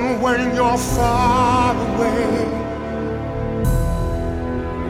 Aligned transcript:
when 0.00 0.54
you're 0.54 0.78
far 0.78 1.74
away. 1.74 2.44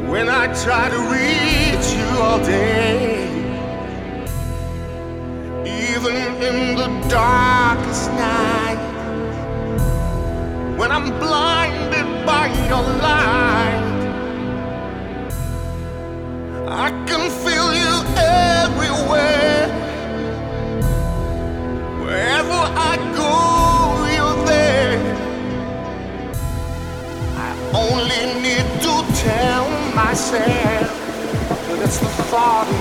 When 0.08 0.28
I 0.28 0.46
try 0.64 0.88
to 0.88 1.00
reach 1.16 1.88
you 1.98 2.08
all 2.20 2.38
day, 2.38 3.28
even 5.64 6.14
in 6.42 6.76
the 6.76 6.88
darkest 7.08 8.10
night, 8.12 8.80
when 10.78 10.90
I'm 10.90 11.10
blinded 11.18 12.26
by 12.26 12.46
your 12.68 12.82
light, 12.82 13.23
myself 30.14 30.38
that 31.66 31.80
it's 31.82 31.98
the 31.98 32.06
thought 32.30 32.68
of 32.68 32.74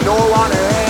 you, 0.00 0.06
no 0.06 0.16
one 0.30 0.50
else. 0.50 0.89